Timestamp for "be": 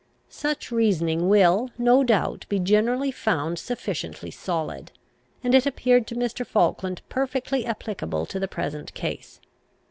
2.49-2.57